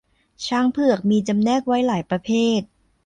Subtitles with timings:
[0.45, 2.61] ช้างเผือกมีจำแนกไว้หลายประเภท